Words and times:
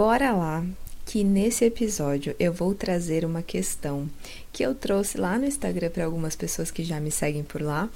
bora 0.00 0.32
lá 0.32 0.64
que 1.04 1.22
nesse 1.22 1.62
episódio 1.66 2.34
eu 2.40 2.54
vou 2.54 2.74
trazer 2.74 3.22
uma 3.22 3.42
questão 3.42 4.08
que 4.50 4.62
eu 4.62 4.74
trouxe 4.74 5.18
lá 5.18 5.38
no 5.38 5.44
Instagram 5.44 5.90
para 5.90 6.06
algumas 6.06 6.34
pessoas 6.34 6.70
que 6.70 6.82
já 6.82 6.98
me 6.98 7.10
seguem 7.10 7.42
por 7.42 7.60
lá, 7.60 7.86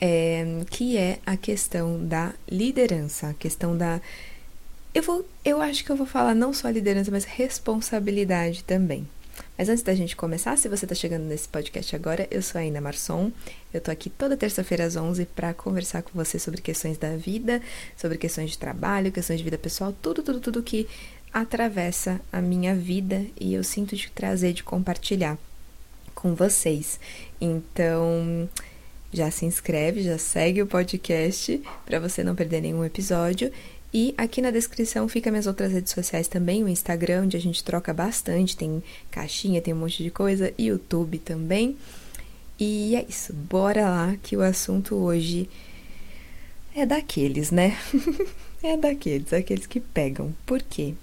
é, 0.00 0.46
que 0.70 0.96
é 0.96 1.18
a 1.26 1.36
questão 1.36 2.06
da 2.06 2.32
liderança, 2.48 3.30
a 3.30 3.34
questão 3.34 3.76
da 3.76 4.00
eu 4.94 5.02
vou, 5.02 5.28
eu 5.44 5.60
acho 5.60 5.84
que 5.84 5.90
eu 5.90 5.96
vou 5.96 6.06
falar 6.06 6.36
não 6.36 6.52
só 6.52 6.70
liderança, 6.70 7.10
mas 7.10 7.24
responsabilidade 7.24 8.62
também. 8.62 9.04
Mas 9.58 9.68
antes 9.68 9.82
da 9.82 9.92
gente 9.92 10.14
começar, 10.14 10.56
se 10.56 10.68
você 10.68 10.84
está 10.84 10.94
chegando 10.94 11.24
nesse 11.24 11.48
podcast 11.48 11.96
agora, 11.96 12.28
eu 12.30 12.40
sou 12.40 12.60
a 12.60 12.64
Ina 12.64 12.80
Marçom. 12.80 13.32
Eu 13.74 13.80
tô 13.80 13.90
aqui 13.90 14.08
toda 14.08 14.36
terça-feira 14.36 14.84
às 14.84 14.94
11 14.94 15.26
para 15.34 15.52
conversar 15.52 16.02
com 16.02 16.12
você 16.14 16.38
sobre 16.38 16.62
questões 16.62 16.96
da 16.96 17.16
vida, 17.16 17.60
sobre 17.96 18.16
questões 18.16 18.52
de 18.52 18.58
trabalho, 18.58 19.10
questões 19.10 19.38
de 19.38 19.44
vida 19.44 19.58
pessoal, 19.58 19.92
tudo, 20.00 20.22
tudo, 20.22 20.38
tudo 20.38 20.62
que 20.62 20.86
atravessa 21.32 22.20
a 22.32 22.40
minha 22.40 22.72
vida 22.72 23.26
e 23.38 23.52
eu 23.52 23.64
sinto 23.64 23.96
de 23.96 24.08
trazer, 24.12 24.52
de 24.52 24.62
compartilhar 24.62 25.36
com 26.14 26.36
vocês. 26.36 27.00
Então, 27.40 28.48
já 29.12 29.28
se 29.28 29.44
inscreve, 29.44 30.04
já 30.04 30.18
segue 30.18 30.62
o 30.62 30.68
podcast 30.68 31.60
para 31.84 31.98
você 31.98 32.22
não 32.22 32.36
perder 32.36 32.60
nenhum 32.60 32.84
episódio. 32.84 33.50
E 33.92 34.14
aqui 34.18 34.42
na 34.42 34.50
descrição 34.50 35.08
fica 35.08 35.30
minhas 35.30 35.46
outras 35.46 35.72
redes 35.72 35.92
sociais 35.92 36.28
também, 36.28 36.62
o 36.62 36.68
Instagram, 36.68 37.22
onde 37.24 37.36
a 37.36 37.40
gente 37.40 37.64
troca 37.64 37.94
bastante, 37.94 38.56
tem 38.56 38.82
caixinha, 39.10 39.62
tem 39.62 39.72
um 39.72 39.78
monte 39.78 40.02
de 40.02 40.10
coisa, 40.10 40.52
YouTube 40.58 41.18
também. 41.18 41.76
E 42.60 42.96
é 42.96 43.06
isso, 43.08 43.32
bora 43.32 43.88
lá 43.88 44.16
que 44.22 44.36
o 44.36 44.42
assunto 44.42 44.94
hoje 44.94 45.48
é 46.74 46.84
daqueles, 46.84 47.50
né? 47.50 47.78
é 48.62 48.76
daqueles, 48.76 49.32
aqueles 49.32 49.66
que 49.66 49.80
pegam. 49.80 50.34
Por 50.44 50.60
quê? 50.60 50.94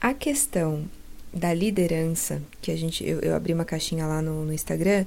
A 0.00 0.12
questão 0.12 0.84
da 1.32 1.54
liderança, 1.54 2.42
que 2.60 2.70
a 2.70 2.76
gente 2.76 3.06
eu, 3.06 3.20
eu 3.20 3.34
abri 3.34 3.54
uma 3.54 3.64
caixinha 3.64 4.06
lá 4.06 4.20
no, 4.20 4.44
no 4.44 4.52
Instagram 4.52 5.06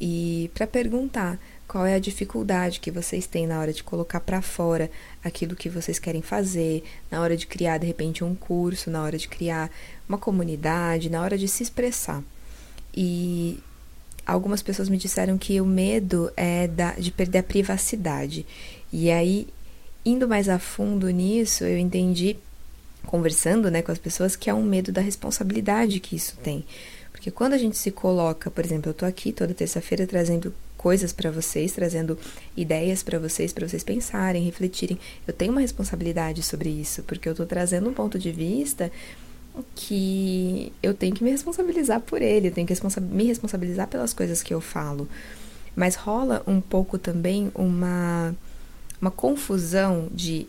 e 0.00 0.50
para 0.54 0.66
perguntar 0.66 1.38
qual 1.70 1.86
é 1.86 1.94
a 1.94 2.00
dificuldade 2.00 2.80
que 2.80 2.90
vocês 2.90 3.28
têm 3.28 3.46
na 3.46 3.60
hora 3.60 3.72
de 3.72 3.84
colocar 3.84 4.18
para 4.18 4.42
fora 4.42 4.90
aquilo 5.22 5.54
que 5.54 5.68
vocês 5.68 6.00
querem 6.00 6.20
fazer, 6.20 6.82
na 7.08 7.20
hora 7.20 7.36
de 7.36 7.46
criar 7.46 7.78
de 7.78 7.86
repente 7.86 8.24
um 8.24 8.34
curso, 8.34 8.90
na 8.90 9.00
hora 9.04 9.16
de 9.16 9.28
criar 9.28 9.70
uma 10.08 10.18
comunidade, 10.18 11.08
na 11.08 11.22
hora 11.22 11.38
de 11.38 11.46
se 11.46 11.62
expressar. 11.62 12.24
E 12.92 13.60
algumas 14.26 14.64
pessoas 14.64 14.88
me 14.88 14.96
disseram 14.96 15.38
que 15.38 15.60
o 15.60 15.64
medo 15.64 16.32
é 16.36 16.66
da, 16.66 16.94
de 16.94 17.12
perder 17.12 17.38
a 17.38 17.44
privacidade. 17.44 18.44
E 18.92 19.08
aí, 19.08 19.46
indo 20.04 20.26
mais 20.26 20.48
a 20.48 20.58
fundo 20.58 21.08
nisso, 21.08 21.62
eu 21.62 21.78
entendi 21.78 22.36
conversando 23.06 23.70
né, 23.70 23.80
com 23.80 23.92
as 23.92 23.98
pessoas 23.98 24.34
que 24.34 24.50
é 24.50 24.54
um 24.54 24.64
medo 24.64 24.90
da 24.90 25.00
responsabilidade 25.00 26.00
que 26.00 26.16
isso 26.16 26.36
tem. 26.42 26.64
Porque 27.12 27.30
quando 27.30 27.52
a 27.52 27.58
gente 27.58 27.78
se 27.78 27.92
coloca, 27.92 28.50
por 28.50 28.64
exemplo, 28.64 28.90
eu 28.90 28.94
tô 28.94 29.06
aqui 29.06 29.30
toda 29.30 29.54
terça-feira 29.54 30.04
trazendo 30.04 30.52
coisas 30.80 31.12
para 31.12 31.30
vocês, 31.30 31.72
trazendo 31.72 32.18
ideias 32.56 33.02
para 33.02 33.18
vocês, 33.18 33.52
para 33.52 33.68
vocês 33.68 33.84
pensarem, 33.84 34.42
refletirem. 34.42 34.98
Eu 35.26 35.34
tenho 35.34 35.52
uma 35.52 35.60
responsabilidade 35.60 36.42
sobre 36.42 36.70
isso, 36.70 37.02
porque 37.02 37.28
eu 37.28 37.34
tô 37.34 37.44
trazendo 37.44 37.90
um 37.90 37.92
ponto 37.92 38.18
de 38.18 38.32
vista 38.32 38.90
que 39.74 40.72
eu 40.82 40.94
tenho 40.94 41.14
que 41.14 41.22
me 41.22 41.30
responsabilizar 41.30 42.00
por 42.00 42.22
ele, 42.22 42.48
eu 42.48 42.52
tenho 42.52 42.66
que 42.66 42.72
responsa 42.72 42.98
me 42.98 43.24
responsabilizar 43.24 43.88
pelas 43.88 44.14
coisas 44.14 44.42
que 44.42 44.54
eu 44.54 44.60
falo. 44.62 45.06
Mas 45.76 45.96
rola 45.96 46.42
um 46.46 46.62
pouco 46.62 46.96
também 46.96 47.52
uma, 47.54 48.34
uma 48.98 49.10
confusão 49.10 50.08
de 50.10 50.46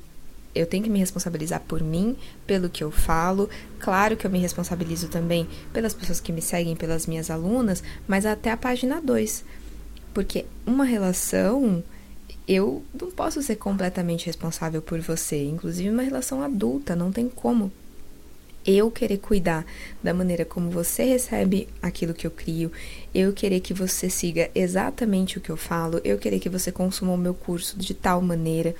eu 0.55 0.65
tenho 0.65 0.81
que 0.81 0.89
me 0.89 0.99
responsabilizar 0.99 1.59
por 1.67 1.83
mim, 1.83 2.15
pelo 2.47 2.69
que 2.69 2.85
eu 2.85 2.89
falo. 2.89 3.49
Claro 3.79 4.15
que 4.15 4.25
eu 4.25 4.31
me 4.31 4.39
responsabilizo 4.39 5.09
também 5.09 5.45
pelas 5.73 5.93
pessoas 5.93 6.21
que 6.21 6.31
me 6.31 6.41
seguem, 6.41 6.73
pelas 6.73 7.05
minhas 7.05 7.29
alunas, 7.29 7.83
mas 8.07 8.25
até 8.25 8.49
a 8.49 8.55
página 8.55 9.01
2. 9.01 9.59
Porque 10.13 10.45
uma 10.65 10.83
relação, 10.83 11.83
eu 12.47 12.83
não 12.99 13.11
posso 13.11 13.41
ser 13.41 13.55
completamente 13.55 14.25
responsável 14.25 14.81
por 14.81 14.99
você. 14.99 15.43
Inclusive, 15.43 15.89
uma 15.89 16.03
relação 16.03 16.41
adulta, 16.41 16.95
não 16.95 17.11
tem 17.11 17.29
como 17.29 17.71
eu 18.65 18.91
querer 18.91 19.17
cuidar 19.17 19.65
da 20.03 20.13
maneira 20.13 20.45
como 20.45 20.69
você 20.69 21.03
recebe 21.03 21.67
aquilo 21.81 22.13
que 22.13 22.27
eu 22.27 22.31
crio, 22.31 22.71
eu 23.13 23.33
querer 23.33 23.59
que 23.59 23.73
você 23.73 24.09
siga 24.09 24.49
exatamente 24.53 25.37
o 25.37 25.41
que 25.41 25.49
eu 25.49 25.57
falo, 25.57 25.99
eu 26.03 26.17
querer 26.17 26.39
que 26.39 26.49
você 26.49 26.71
consuma 26.71 27.13
o 27.13 27.17
meu 27.17 27.33
curso 27.33 27.77
de 27.77 27.93
tal 27.93 28.21
maneira. 28.21 28.75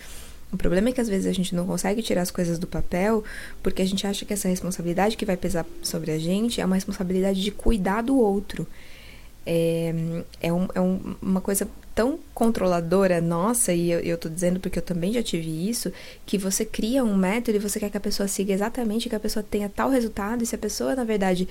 O 0.51 0.57
problema 0.57 0.89
é 0.89 0.91
que 0.91 1.01
às 1.01 1.07
vezes 1.07 1.25
a 1.25 1.31
gente 1.31 1.55
não 1.55 1.65
consegue 1.65 2.01
tirar 2.01 2.21
as 2.21 2.31
coisas 2.31 2.59
do 2.59 2.67
papel 2.67 3.23
porque 3.63 3.81
a 3.81 3.85
gente 3.85 4.05
acha 4.05 4.25
que 4.25 4.33
essa 4.33 4.49
responsabilidade 4.49 5.15
que 5.15 5.25
vai 5.25 5.37
pesar 5.37 5.65
sobre 5.81 6.11
a 6.11 6.19
gente 6.19 6.59
é 6.59 6.65
uma 6.65 6.75
responsabilidade 6.75 7.41
de 7.41 7.51
cuidar 7.51 8.01
do 8.01 8.17
outro. 8.17 8.67
É, 9.45 9.93
é, 10.41 10.53
um, 10.53 10.67
é 10.75 10.81
um, 10.81 11.15
uma 11.21 11.41
coisa 11.41 11.67
tão 11.95 12.19
controladora 12.33 13.19
nossa, 13.19 13.73
e 13.73 13.91
eu, 13.91 13.99
eu 13.99 14.17
tô 14.17 14.29
dizendo 14.29 14.59
porque 14.59 14.79
eu 14.79 14.83
também 14.83 15.11
já 15.13 15.21
tive 15.21 15.69
isso, 15.69 15.91
que 16.25 16.37
você 16.37 16.63
cria 16.63 17.03
um 17.03 17.15
método 17.15 17.57
e 17.57 17.59
você 17.59 17.79
quer 17.79 17.89
que 17.89 17.97
a 17.97 18.01
pessoa 18.01 18.27
siga 18.27 18.53
exatamente, 18.53 19.09
que 19.09 19.15
a 19.15 19.19
pessoa 19.19 19.43
tenha 19.43 19.69
tal 19.69 19.89
resultado, 19.89 20.43
e 20.43 20.45
se 20.45 20.55
a 20.55 20.57
pessoa, 20.57 20.95
na 20.95 21.03
verdade, 21.03 21.47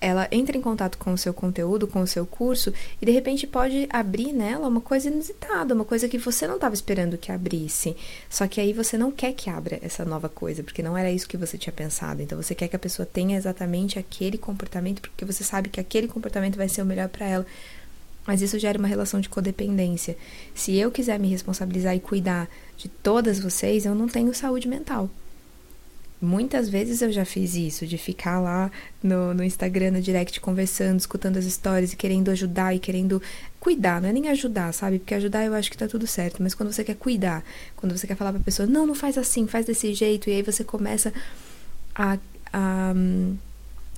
ela 0.00 0.26
entra 0.32 0.56
em 0.56 0.60
contato 0.60 0.96
com 0.96 1.12
o 1.12 1.18
seu 1.18 1.34
conteúdo, 1.34 1.86
com 1.86 2.00
o 2.00 2.06
seu 2.06 2.24
curso, 2.24 2.72
e 3.00 3.06
de 3.06 3.12
repente 3.12 3.46
pode 3.46 3.86
abrir 3.90 4.32
nela 4.32 4.66
uma 4.66 4.80
coisa 4.80 5.08
inusitada, 5.08 5.74
uma 5.74 5.84
coisa 5.84 6.08
que 6.08 6.16
você 6.16 6.46
não 6.46 6.54
estava 6.54 6.74
esperando 6.74 7.18
que 7.18 7.30
abrisse. 7.30 7.94
Só 8.28 8.46
que 8.46 8.60
aí 8.60 8.72
você 8.72 8.96
não 8.96 9.12
quer 9.12 9.32
que 9.34 9.50
abra 9.50 9.78
essa 9.82 10.04
nova 10.04 10.28
coisa, 10.28 10.62
porque 10.62 10.82
não 10.82 10.96
era 10.96 11.10
isso 11.10 11.28
que 11.28 11.36
você 11.36 11.58
tinha 11.58 11.72
pensado. 11.72 12.22
Então 12.22 12.40
você 12.40 12.54
quer 12.54 12.68
que 12.68 12.76
a 12.76 12.78
pessoa 12.78 13.04
tenha 13.04 13.36
exatamente 13.36 13.98
aquele 13.98 14.38
comportamento, 14.38 15.02
porque 15.02 15.24
você 15.24 15.44
sabe 15.44 15.68
que 15.68 15.80
aquele 15.80 16.08
comportamento 16.08 16.56
vai 16.56 16.68
ser 16.68 16.80
o 16.80 16.86
melhor 16.86 17.08
para 17.08 17.26
ela. 17.26 17.46
Mas 18.26 18.42
isso 18.42 18.58
gera 18.58 18.78
uma 18.78 18.88
relação 18.88 19.20
de 19.20 19.28
codependência. 19.28 20.16
Se 20.54 20.76
eu 20.76 20.90
quiser 20.90 21.18
me 21.18 21.28
responsabilizar 21.28 21.94
e 21.94 22.00
cuidar 22.00 22.48
de 22.76 22.88
todas 22.88 23.38
vocês, 23.38 23.84
eu 23.84 23.94
não 23.94 24.08
tenho 24.08 24.32
saúde 24.34 24.68
mental. 24.68 25.10
Muitas 26.20 26.68
vezes 26.68 27.00
eu 27.00 27.10
já 27.10 27.24
fiz 27.24 27.54
isso, 27.54 27.86
de 27.86 27.96
ficar 27.96 28.40
lá 28.40 28.70
no, 29.02 29.32
no 29.32 29.42
Instagram, 29.42 29.92
no 29.92 30.02
direct, 30.02 30.38
conversando, 30.38 30.98
escutando 30.98 31.38
as 31.38 31.46
histórias 31.46 31.94
e 31.94 31.96
querendo 31.96 32.30
ajudar 32.30 32.74
e 32.74 32.78
querendo 32.78 33.22
cuidar, 33.58 34.02
não 34.02 34.08
é 34.10 34.12
nem 34.12 34.28
ajudar, 34.28 34.72
sabe? 34.74 34.98
Porque 34.98 35.14
ajudar 35.14 35.46
eu 35.46 35.54
acho 35.54 35.70
que 35.70 35.78
tá 35.78 35.88
tudo 35.88 36.06
certo, 36.06 36.42
mas 36.42 36.54
quando 36.54 36.72
você 36.72 36.84
quer 36.84 36.96
cuidar, 36.96 37.42
quando 37.74 37.96
você 37.96 38.06
quer 38.06 38.16
falar 38.16 38.32
pra 38.32 38.40
pessoa, 38.40 38.66
não, 38.66 38.86
não 38.86 38.94
faz 38.94 39.16
assim, 39.16 39.46
faz 39.46 39.64
desse 39.64 39.94
jeito, 39.94 40.28
e 40.28 40.34
aí 40.34 40.42
você 40.42 40.62
começa 40.62 41.10
a, 41.94 42.18
a 42.52 42.92
um, 42.94 43.38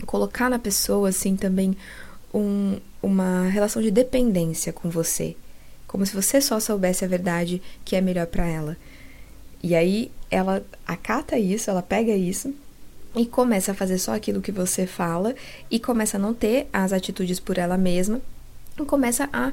colocar 0.06 0.49
na 0.49 0.60
pessoa, 0.60 1.09
assim, 1.09 1.34
também 1.34 1.77
um, 2.33 2.78
uma 3.03 3.49
relação 3.49 3.83
de 3.83 3.91
dependência 3.91 4.72
com 4.72 4.89
você. 4.89 5.37
Como 5.89 6.06
se 6.06 6.15
você 6.15 6.41
só 6.41 6.59
soubesse 6.60 7.04
a 7.04 7.09
verdade 7.09 7.60
que 7.84 7.97
é 7.97 8.00
melhor 8.00 8.27
para 8.27 8.47
ela. 8.47 8.77
E 9.62 9.75
aí 9.75 10.11
ela 10.31 10.65
acata 10.87 11.39
isso, 11.39 11.71
ela 11.71 11.83
pega 11.83 12.12
isso 12.12 12.53
e 13.15 13.27
começa 13.27 13.73
a 13.73 13.75
fazer 13.75 13.99
só 13.99 14.15
aquilo 14.15 14.41
que 14.41 14.50
você 14.50 14.87
fala 14.87 15.34
e 15.71 15.78
começa 15.78 16.17
a 16.17 16.21
não 16.21 16.34
ter 16.34 16.67
as 16.73 16.93
atitudes 16.93 17.39
por 17.39 17.59
ela 17.59 17.77
mesma 17.77 18.21
e 18.81 18.84
começa 18.84 19.28
a 19.33 19.53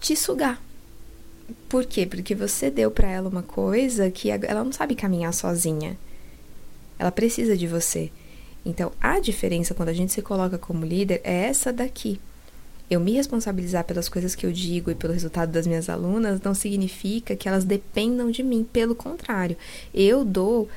te 0.00 0.16
sugar. 0.16 0.62
Por 1.68 1.84
quê? 1.84 2.06
Porque 2.06 2.34
você 2.34 2.70
deu 2.70 2.90
para 2.90 3.10
ela 3.10 3.28
uma 3.28 3.42
coisa 3.42 4.10
que 4.10 4.30
ela 4.30 4.64
não 4.64 4.72
sabe 4.72 4.94
caminhar 4.94 5.34
sozinha. 5.34 5.98
Ela 6.98 7.10
precisa 7.10 7.56
de 7.56 7.66
você. 7.66 8.10
Então, 8.64 8.92
a 9.00 9.18
diferença 9.18 9.74
quando 9.74 9.88
a 9.88 9.92
gente 9.92 10.12
se 10.12 10.22
coloca 10.22 10.58
como 10.58 10.86
líder 10.86 11.20
é 11.24 11.46
essa 11.46 11.72
daqui 11.72 12.20
eu 12.90 12.98
me 12.98 13.12
responsabilizar 13.12 13.84
pelas 13.84 14.08
coisas 14.08 14.34
que 14.34 14.44
eu 14.44 14.50
digo 14.50 14.90
e 14.90 14.96
pelo 14.96 15.12
resultado 15.12 15.52
das 15.52 15.64
minhas 15.64 15.88
alunas 15.88 16.40
não 16.40 16.54
significa 16.54 17.36
que 17.36 17.48
elas 17.48 17.64
dependam 17.64 18.32
de 18.32 18.42
mim. 18.42 18.64
Pelo 18.64 18.96
contrário, 18.96 19.56
eu 19.94 20.24
dou 20.24 20.68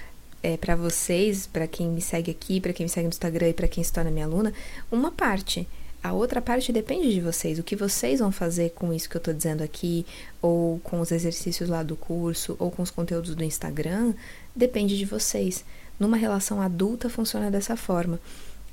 é, 0.44 0.56
para 0.56 0.76
vocês, 0.76 1.48
para 1.48 1.66
quem 1.66 1.88
me 1.90 2.02
segue 2.02 2.30
aqui, 2.30 2.62
para 2.62 2.72
quem 2.72 2.86
me 2.86 2.90
segue 2.90 3.08
no 3.08 3.10
Instagram 3.10 3.50
e 3.50 3.54
para 3.54 3.68
quem 3.68 3.84
se 3.84 3.92
torna 3.92 4.12
minha 4.12 4.26
aluna, 4.26 4.54
uma 4.92 5.10
parte. 5.10 5.68
A 6.04 6.14
outra 6.14 6.42
parte 6.42 6.72
depende 6.72 7.12
de 7.12 7.22
vocês. 7.22 7.58
O 7.58 7.64
que 7.64 7.78
vocês 7.78 8.20
vão 8.20 8.32
fazer 8.32 8.72
com 8.72 8.94
isso 8.94 9.10
que 9.10 9.16
eu 9.16 9.20
estou 9.20 9.34
dizendo 9.34 9.64
aqui, 9.64 10.06
ou 10.42 10.80
com 10.84 11.00
os 11.00 11.12
exercícios 11.12 11.70
lá 11.70 11.82
do 11.82 11.96
curso, 11.96 12.56
ou 12.60 12.70
com 12.70 12.84
os 12.84 12.92
conteúdos 12.92 13.34
do 13.34 13.44
Instagram, 13.44 14.14
depende 14.56 14.98
de 14.98 15.06
vocês. 15.06 15.64
Numa 15.98 16.18
relação 16.18 16.62
adulta 16.62 17.10
funciona 17.10 17.50
dessa 17.50 17.78
forma. 17.78 18.20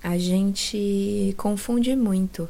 A 0.02 0.19
gente 0.19 1.32
confunde 1.38 1.94
muito 1.94 2.48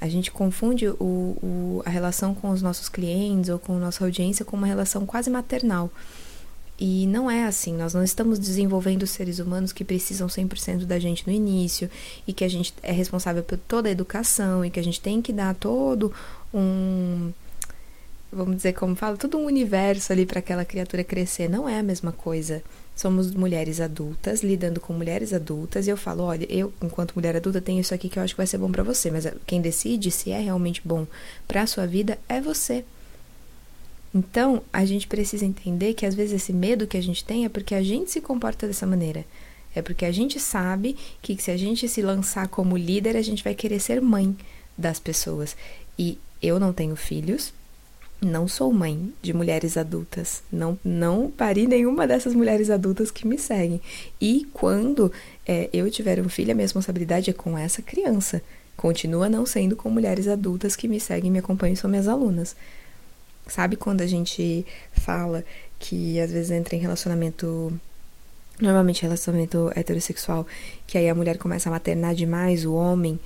a 0.00 0.08
gente 0.08 0.30
confunde 0.30 0.88
o, 0.88 0.94
o, 1.00 1.82
a 1.84 1.90
relação 1.90 2.34
com 2.34 2.50
os 2.50 2.62
nossos 2.62 2.88
clientes 2.88 3.48
ou 3.50 3.58
com 3.58 3.78
nossa 3.78 4.04
audiência 4.04 4.44
com 4.44 4.56
uma 4.56 4.66
relação 4.66 5.06
quase 5.06 5.30
maternal. 5.30 5.90
E 6.78 7.06
não 7.06 7.30
é 7.30 7.44
assim, 7.44 7.74
nós 7.74 7.94
não 7.94 8.04
estamos 8.04 8.38
desenvolvendo 8.38 9.06
seres 9.06 9.38
humanos 9.38 9.72
que 9.72 9.82
precisam 9.82 10.28
100% 10.28 10.84
da 10.84 10.98
gente 10.98 11.26
no 11.26 11.32
início 11.32 11.90
e 12.26 12.34
que 12.34 12.44
a 12.44 12.48
gente 12.48 12.74
é 12.82 12.92
responsável 12.92 13.42
por 13.42 13.56
toda 13.56 13.88
a 13.88 13.92
educação 13.92 14.62
e 14.62 14.70
que 14.70 14.78
a 14.78 14.84
gente 14.84 15.00
tem 15.00 15.22
que 15.22 15.32
dar 15.32 15.54
todo 15.54 16.12
um 16.52 17.32
vamos 18.30 18.56
dizer 18.56 18.74
como 18.74 18.94
fala, 18.94 19.16
todo 19.16 19.38
um 19.38 19.46
universo 19.46 20.12
ali 20.12 20.26
para 20.26 20.40
aquela 20.40 20.64
criatura 20.64 21.02
crescer. 21.02 21.48
Não 21.48 21.68
é 21.68 21.78
a 21.78 21.82
mesma 21.82 22.12
coisa. 22.12 22.62
Somos 22.96 23.30
mulheres 23.32 23.78
adultas, 23.78 24.42
lidando 24.42 24.80
com 24.80 24.94
mulheres 24.94 25.34
adultas, 25.34 25.86
e 25.86 25.90
eu 25.90 25.98
falo, 25.98 26.24
olha, 26.24 26.46
eu, 26.50 26.72
enquanto 26.82 27.14
mulher 27.14 27.36
adulta, 27.36 27.60
tenho 27.60 27.80
isso 27.80 27.94
aqui 27.94 28.08
que 28.08 28.18
eu 28.18 28.22
acho 28.22 28.34
que 28.34 28.38
vai 28.38 28.46
ser 28.46 28.56
bom 28.56 28.72
para 28.72 28.82
você, 28.82 29.10
mas 29.10 29.28
quem 29.46 29.60
decide 29.60 30.10
se 30.10 30.30
é 30.30 30.40
realmente 30.40 30.80
bom 30.82 31.06
para 31.46 31.62
a 31.62 31.66
sua 31.66 31.86
vida 31.86 32.18
é 32.26 32.40
você. 32.40 32.84
Então, 34.14 34.62
a 34.72 34.86
gente 34.86 35.06
precisa 35.06 35.44
entender 35.44 35.92
que 35.92 36.06
às 36.06 36.14
vezes 36.14 36.42
esse 36.42 36.54
medo 36.54 36.86
que 36.86 36.96
a 36.96 37.02
gente 37.02 37.22
tem 37.22 37.44
é 37.44 37.50
porque 37.50 37.74
a 37.74 37.82
gente 37.82 38.10
se 38.10 38.20
comporta 38.22 38.66
dessa 38.66 38.86
maneira. 38.86 39.26
É 39.74 39.82
porque 39.82 40.06
a 40.06 40.12
gente 40.12 40.40
sabe 40.40 40.96
que 41.20 41.36
se 41.36 41.50
a 41.50 41.56
gente 41.56 41.86
se 41.86 42.00
lançar 42.00 42.48
como 42.48 42.78
líder, 42.78 43.14
a 43.14 43.20
gente 43.20 43.44
vai 43.44 43.54
querer 43.54 43.78
ser 43.78 44.00
mãe 44.00 44.34
das 44.76 44.98
pessoas. 44.98 45.54
E 45.98 46.18
eu 46.40 46.58
não 46.58 46.72
tenho 46.72 46.96
filhos, 46.96 47.52
não 48.20 48.48
sou 48.48 48.72
mãe 48.72 49.12
de 49.20 49.32
mulheres 49.32 49.76
adultas, 49.76 50.42
não, 50.50 50.78
não 50.84 51.30
pari 51.30 51.66
nenhuma 51.66 52.06
dessas 52.06 52.34
mulheres 52.34 52.70
adultas 52.70 53.10
que 53.10 53.26
me 53.26 53.38
seguem. 53.38 53.80
E 54.20 54.46
quando 54.52 55.12
é, 55.46 55.68
eu 55.72 55.90
tiver 55.90 56.20
um 56.20 56.28
filho, 56.28 56.52
a 56.52 56.54
minha 56.54 56.64
responsabilidade 56.64 57.30
é 57.30 57.32
com 57.32 57.56
essa 57.56 57.82
criança. 57.82 58.42
Continua 58.76 59.28
não 59.28 59.46
sendo 59.46 59.76
com 59.76 59.90
mulheres 59.90 60.28
adultas 60.28 60.74
que 60.76 60.88
me 60.88 60.98
seguem, 61.00 61.30
me 61.30 61.38
acompanham 61.38 61.74
e 61.74 61.76
são 61.76 61.90
minhas 61.90 62.08
alunas. 62.08 62.56
Sabe 63.46 63.76
quando 63.76 64.00
a 64.00 64.06
gente 64.06 64.66
fala 64.92 65.44
que 65.78 66.18
às 66.18 66.30
vezes 66.30 66.50
entra 66.50 66.74
em 66.74 66.80
relacionamento 66.80 67.72
normalmente 68.60 69.02
relacionamento 69.02 69.70
heterossexual, 69.74 70.46
que 70.86 70.96
aí 70.96 71.08
a 71.08 71.14
mulher 71.14 71.36
começa 71.38 71.68
a 71.68 71.72
maternar 71.72 72.14
demais 72.14 72.64
o 72.64 72.74
homem 72.74 73.20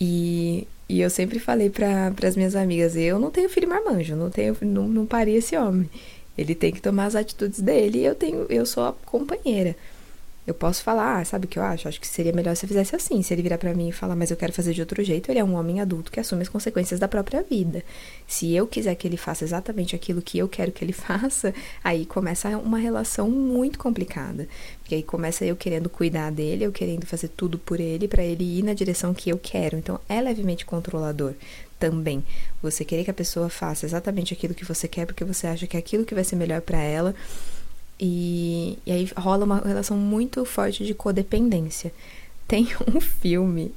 e, 0.00 0.66
e 0.94 1.00
eu 1.00 1.10
sempre 1.10 1.40
falei 1.40 1.70
para 1.70 2.12
as 2.22 2.36
minhas 2.36 2.54
amigas, 2.54 2.94
eu 2.94 3.18
não 3.18 3.28
tenho 3.28 3.48
filho 3.48 3.68
marmanjo, 3.68 4.14
não 4.14 4.30
tenho 4.30 4.56
não, 4.62 4.86
não 4.86 5.04
parei 5.04 5.34
esse 5.34 5.56
homem. 5.56 5.90
Ele 6.38 6.54
tem 6.54 6.72
que 6.72 6.80
tomar 6.80 7.06
as 7.06 7.16
atitudes 7.16 7.60
dele 7.60 7.98
e 7.98 8.04
eu 8.04 8.14
tenho 8.14 8.46
eu 8.48 8.64
sou 8.64 8.84
a 8.84 8.92
companheira. 9.04 9.74
Eu 10.46 10.52
posso 10.52 10.82
falar, 10.82 11.20
ah, 11.20 11.24
sabe 11.24 11.46
o 11.46 11.48
que 11.48 11.58
eu 11.58 11.62
acho? 11.62 11.88
Acho 11.88 11.98
que 11.98 12.06
seria 12.06 12.32
melhor 12.32 12.54
se 12.54 12.66
eu 12.66 12.68
fizesse 12.68 12.94
assim. 12.94 13.22
Se 13.22 13.32
ele 13.32 13.40
virar 13.40 13.56
para 13.56 13.72
mim 13.72 13.88
e 13.88 13.92
falar, 13.92 14.14
mas 14.14 14.30
eu 14.30 14.36
quero 14.36 14.52
fazer 14.52 14.74
de 14.74 14.80
outro 14.80 15.02
jeito, 15.02 15.30
ele 15.30 15.38
é 15.38 15.44
um 15.44 15.54
homem 15.54 15.80
adulto 15.80 16.12
que 16.12 16.20
assume 16.20 16.42
as 16.42 16.50
consequências 16.50 17.00
da 17.00 17.08
própria 17.08 17.42
vida. 17.42 17.82
Se 18.26 18.52
eu 18.54 18.66
quiser 18.66 18.94
que 18.94 19.08
ele 19.08 19.16
faça 19.16 19.42
exatamente 19.42 19.96
aquilo 19.96 20.20
que 20.20 20.36
eu 20.36 20.46
quero 20.46 20.70
que 20.70 20.84
ele 20.84 20.92
faça, 20.94 21.54
aí 21.82 22.04
começa 22.04 22.50
uma 22.58 22.76
relação 22.76 23.30
muito 23.30 23.78
complicada. 23.78 24.46
Porque 24.80 24.96
aí 24.96 25.02
começa 25.02 25.46
eu 25.46 25.56
querendo 25.56 25.88
cuidar 25.88 26.30
dele, 26.30 26.64
eu 26.64 26.72
querendo 26.72 27.06
fazer 27.06 27.28
tudo 27.28 27.58
por 27.58 27.80
ele, 27.80 28.06
para 28.06 28.22
ele 28.22 28.58
ir 28.58 28.62
na 28.62 28.74
direção 28.74 29.14
que 29.14 29.30
eu 29.30 29.38
quero. 29.38 29.78
Então 29.78 29.98
é 30.10 30.20
levemente 30.20 30.66
controlador 30.66 31.32
também. 31.78 32.22
Você 32.62 32.84
querer 32.84 33.04
que 33.04 33.10
a 33.10 33.14
pessoa 33.14 33.48
faça 33.48 33.86
exatamente 33.86 34.34
aquilo 34.34 34.52
que 34.52 34.64
você 34.64 34.86
quer, 34.86 35.06
porque 35.06 35.24
você 35.24 35.46
acha 35.46 35.66
que 35.66 35.76
é 35.76 35.80
aquilo 35.80 36.04
que 36.04 36.14
vai 36.14 36.24
ser 36.24 36.36
melhor 36.36 36.60
para 36.60 36.82
ela 36.82 37.14
e, 37.98 38.78
e 38.84 38.92
aí 38.92 39.10
rola 39.16 39.44
uma 39.44 39.58
relação 39.60 39.96
muito 39.96 40.44
forte 40.44 40.84
de 40.84 40.94
codependência. 40.94 41.92
Tem 42.46 42.68
um 42.94 43.00
filme 43.00 43.72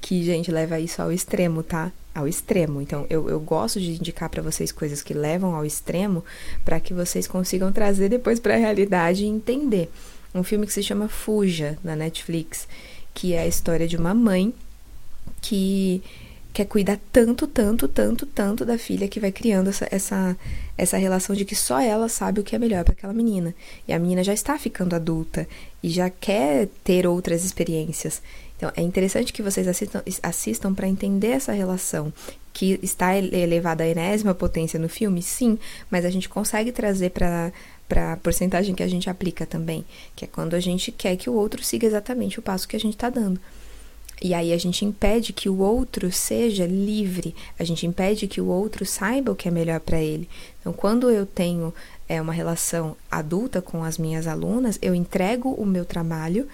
que, 0.00 0.22
gente, 0.22 0.50
leva 0.50 0.80
isso 0.80 1.00
ao 1.02 1.12
extremo, 1.12 1.62
tá? 1.62 1.92
Ao 2.14 2.28
extremo. 2.28 2.80
Então, 2.80 3.06
eu, 3.10 3.28
eu 3.28 3.40
gosto 3.40 3.80
de 3.80 3.92
indicar 3.92 4.28
para 4.28 4.42
vocês 4.42 4.70
coisas 4.70 5.02
que 5.02 5.12
levam 5.12 5.54
ao 5.54 5.64
extremo 5.64 6.24
para 6.64 6.80
que 6.80 6.94
vocês 6.94 7.26
consigam 7.26 7.72
trazer 7.72 8.08
depois 8.08 8.38
para 8.38 8.54
a 8.54 8.58
realidade 8.58 9.24
e 9.24 9.28
entender. 9.28 9.90
Um 10.34 10.42
filme 10.42 10.66
que 10.66 10.72
se 10.72 10.82
chama 10.82 11.08
Fuja, 11.08 11.78
na 11.82 11.94
Netflix, 11.94 12.66
que 13.12 13.34
é 13.34 13.40
a 13.40 13.46
história 13.46 13.86
de 13.86 13.96
uma 13.96 14.14
mãe 14.14 14.52
que 15.40 16.02
quer 16.54 16.66
cuidar 16.66 17.00
tanto, 17.12 17.48
tanto, 17.48 17.88
tanto, 17.88 18.24
tanto 18.24 18.64
da 18.64 18.78
filha 18.78 19.08
que 19.08 19.18
vai 19.18 19.32
criando 19.32 19.70
essa, 19.70 19.88
essa, 19.90 20.36
essa 20.78 20.96
relação 20.96 21.34
de 21.34 21.44
que 21.44 21.56
só 21.56 21.80
ela 21.80 22.08
sabe 22.08 22.38
o 22.38 22.44
que 22.44 22.54
é 22.54 22.58
melhor 22.60 22.84
para 22.84 22.92
aquela 22.92 23.12
menina. 23.12 23.52
E 23.88 23.92
a 23.92 23.98
menina 23.98 24.22
já 24.22 24.32
está 24.32 24.56
ficando 24.56 24.94
adulta 24.94 25.48
e 25.82 25.90
já 25.90 26.08
quer 26.08 26.68
ter 26.84 27.08
outras 27.08 27.44
experiências. 27.44 28.22
Então 28.56 28.70
é 28.76 28.82
interessante 28.82 29.32
que 29.32 29.42
vocês 29.42 29.66
assistam, 29.66 30.00
assistam 30.22 30.72
para 30.72 30.86
entender 30.86 31.32
essa 31.32 31.50
relação 31.50 32.12
que 32.52 32.78
está 32.80 33.16
elevada 33.16 33.82
à 33.82 33.88
enésima 33.88 34.32
potência 34.32 34.78
no 34.78 34.88
filme, 34.88 35.20
sim, 35.20 35.58
mas 35.90 36.04
a 36.04 36.10
gente 36.10 36.28
consegue 36.28 36.70
trazer 36.70 37.10
para 37.10 37.52
para 37.86 38.14
a 38.14 38.16
porcentagem 38.16 38.74
que 38.74 38.82
a 38.82 38.88
gente 38.88 39.10
aplica 39.10 39.44
também, 39.44 39.84
que 40.16 40.24
é 40.24 40.28
quando 40.28 40.54
a 40.54 40.60
gente 40.60 40.90
quer 40.90 41.16
que 41.16 41.28
o 41.28 41.34
outro 41.34 41.62
siga 41.62 41.86
exatamente 41.86 42.38
o 42.38 42.42
passo 42.42 42.66
que 42.66 42.74
a 42.74 42.80
gente 42.80 42.94
está 42.94 43.10
dando. 43.10 43.38
E 44.24 44.32
aí 44.32 44.54
a 44.54 44.56
gente 44.56 44.86
impede 44.86 45.34
que 45.34 45.50
o 45.50 45.58
outro 45.58 46.10
seja 46.10 46.64
livre, 46.64 47.36
a 47.58 47.62
gente 47.62 47.86
impede 47.86 48.26
que 48.26 48.40
o 48.40 48.46
outro 48.46 48.86
saiba 48.86 49.30
o 49.30 49.36
que 49.36 49.48
é 49.48 49.50
melhor 49.50 49.80
para 49.80 50.00
ele. 50.00 50.26
Então, 50.58 50.72
quando 50.72 51.10
eu 51.10 51.26
tenho 51.26 51.74
é, 52.08 52.22
uma 52.22 52.32
relação 52.32 52.96
adulta 53.10 53.60
com 53.60 53.84
as 53.84 53.98
minhas 53.98 54.26
alunas, 54.26 54.78
eu 54.80 54.94
entrego 54.94 55.50
o 55.50 55.66
meu 55.66 55.84
trabalho 55.84 56.48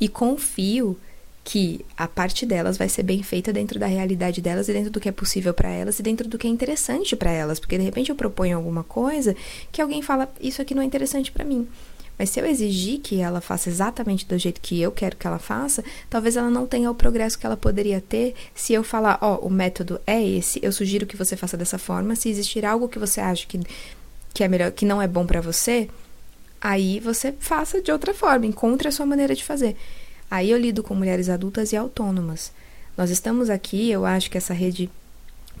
e 0.00 0.08
confio 0.08 0.98
que 1.44 1.84
a 1.94 2.08
parte 2.08 2.46
delas 2.46 2.78
vai 2.78 2.88
ser 2.88 3.02
bem 3.02 3.22
feita 3.22 3.52
dentro 3.52 3.78
da 3.78 3.86
realidade 3.86 4.40
delas 4.40 4.66
e 4.68 4.72
dentro 4.72 4.90
do 4.90 4.98
que 4.98 5.10
é 5.10 5.12
possível 5.12 5.52
para 5.52 5.68
elas 5.68 5.98
e 5.98 6.02
dentro 6.02 6.26
do 6.26 6.38
que 6.38 6.46
é 6.46 6.50
interessante 6.50 7.14
para 7.14 7.30
elas, 7.30 7.60
porque 7.60 7.76
de 7.76 7.84
repente 7.84 8.08
eu 8.08 8.16
proponho 8.16 8.56
alguma 8.56 8.82
coisa 8.82 9.36
que 9.70 9.82
alguém 9.82 10.00
fala 10.00 10.26
isso 10.40 10.62
aqui 10.62 10.74
não 10.74 10.82
é 10.82 10.86
interessante 10.86 11.30
para 11.30 11.44
mim. 11.44 11.68
Mas 12.20 12.28
se 12.28 12.38
eu 12.38 12.44
exigir 12.44 13.00
que 13.00 13.18
ela 13.18 13.40
faça 13.40 13.70
exatamente 13.70 14.26
do 14.26 14.36
jeito 14.36 14.60
que 14.60 14.78
eu 14.78 14.92
quero 14.92 15.16
que 15.16 15.26
ela 15.26 15.38
faça, 15.38 15.82
talvez 16.10 16.36
ela 16.36 16.50
não 16.50 16.66
tenha 16.66 16.90
o 16.90 16.94
progresso 16.94 17.38
que 17.38 17.46
ela 17.46 17.56
poderia 17.56 17.98
ter 17.98 18.34
se 18.54 18.74
eu 18.74 18.84
falar, 18.84 19.18
ó, 19.22 19.38
oh, 19.40 19.46
o 19.46 19.50
método 19.50 19.98
é 20.06 20.22
esse, 20.22 20.60
eu 20.62 20.70
sugiro 20.70 21.06
que 21.06 21.16
você 21.16 21.34
faça 21.34 21.56
dessa 21.56 21.78
forma. 21.78 22.14
Se 22.14 22.28
existir 22.28 22.62
algo 22.66 22.90
que 22.90 22.98
você 22.98 23.22
acha 23.22 23.46
que, 23.46 23.58
que 24.34 24.44
é 24.44 24.48
melhor, 24.48 24.70
que 24.70 24.84
não 24.84 25.00
é 25.00 25.08
bom 25.08 25.24
para 25.24 25.40
você, 25.40 25.88
aí 26.60 27.00
você 27.00 27.32
faça 27.40 27.80
de 27.80 27.90
outra 27.90 28.12
forma, 28.12 28.44
encontre 28.44 28.86
a 28.86 28.92
sua 28.92 29.06
maneira 29.06 29.34
de 29.34 29.42
fazer. 29.42 29.74
Aí 30.30 30.50
eu 30.50 30.58
lido 30.58 30.82
com 30.82 30.94
mulheres 30.94 31.30
adultas 31.30 31.72
e 31.72 31.76
autônomas. 31.78 32.52
Nós 32.98 33.08
estamos 33.08 33.48
aqui, 33.48 33.90
eu 33.90 34.04
acho 34.04 34.30
que 34.30 34.36
essa 34.36 34.52
rede 34.52 34.90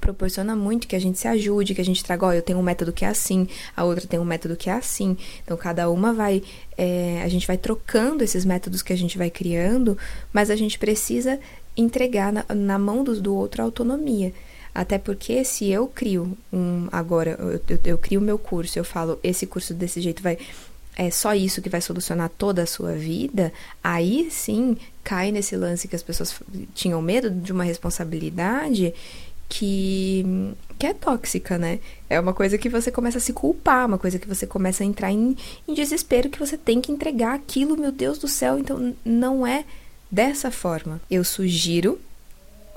proporciona 0.00 0.56
muito 0.56 0.88
que 0.88 0.96
a 0.96 1.00
gente 1.00 1.18
se 1.18 1.28
ajude, 1.28 1.74
que 1.74 1.80
a 1.80 1.84
gente 1.84 2.02
traga, 2.02 2.26
ó, 2.26 2.32
eu 2.32 2.42
tenho 2.42 2.58
um 2.58 2.62
método 2.62 2.92
que 2.92 3.04
é 3.04 3.08
assim, 3.08 3.46
a 3.76 3.84
outra 3.84 4.06
tem 4.06 4.18
um 4.18 4.24
método 4.24 4.56
que 4.56 4.70
é 4.70 4.72
assim. 4.72 5.16
Então, 5.44 5.56
cada 5.56 5.88
uma 5.90 6.12
vai, 6.12 6.42
é, 6.76 7.22
a 7.22 7.28
gente 7.28 7.46
vai 7.46 7.56
trocando 7.56 8.24
esses 8.24 8.44
métodos 8.44 8.82
que 8.82 8.92
a 8.92 8.96
gente 8.96 9.16
vai 9.16 9.30
criando, 9.30 9.96
mas 10.32 10.50
a 10.50 10.56
gente 10.56 10.78
precisa 10.78 11.38
entregar 11.76 12.32
na, 12.32 12.44
na 12.54 12.78
mão 12.78 13.04
do, 13.04 13.20
do 13.20 13.34
outro 13.34 13.62
a 13.62 13.64
autonomia. 13.64 14.32
Até 14.74 14.98
porque 14.98 15.44
se 15.44 15.68
eu 15.68 15.86
crio 15.88 16.36
um. 16.52 16.88
Agora, 16.92 17.36
eu, 17.38 17.60
eu, 17.68 17.80
eu 17.84 17.98
crio 17.98 18.20
o 18.20 18.22
meu 18.22 18.38
curso, 18.38 18.78
eu 18.78 18.84
falo, 18.84 19.18
esse 19.22 19.46
curso 19.46 19.74
desse 19.74 20.00
jeito 20.00 20.22
vai. 20.22 20.38
É 20.96 21.10
só 21.10 21.34
isso 21.34 21.62
que 21.62 21.68
vai 21.68 21.80
solucionar 21.80 22.28
toda 22.36 22.62
a 22.62 22.66
sua 22.66 22.92
vida, 22.92 23.52
aí 23.82 24.28
sim 24.30 24.76
cai 25.02 25.32
nesse 25.32 25.56
lance 25.56 25.88
que 25.88 25.96
as 25.96 26.02
pessoas 26.02 26.34
tinham 26.74 27.00
medo 27.00 27.30
de 27.30 27.52
uma 27.52 27.64
responsabilidade 27.64 28.92
que, 29.50 30.54
que 30.78 30.86
é 30.86 30.94
tóxica, 30.94 31.58
né? 31.58 31.80
É 32.08 32.18
uma 32.18 32.32
coisa 32.32 32.56
que 32.56 32.68
você 32.68 32.90
começa 32.90 33.18
a 33.18 33.20
se 33.20 33.32
culpar, 33.32 33.86
uma 33.86 33.98
coisa 33.98 34.18
que 34.18 34.28
você 34.28 34.46
começa 34.46 34.84
a 34.84 34.86
entrar 34.86 35.10
em, 35.10 35.36
em 35.68 35.74
desespero, 35.74 36.30
que 36.30 36.38
você 36.38 36.56
tem 36.56 36.80
que 36.80 36.92
entregar 36.92 37.34
aquilo, 37.34 37.76
meu 37.76 37.90
Deus 37.90 38.16
do 38.18 38.28
céu. 38.28 38.58
Então, 38.58 38.94
não 39.04 39.44
é 39.44 39.64
dessa 40.10 40.52
forma. 40.52 41.00
Eu 41.10 41.24
sugiro 41.24 41.98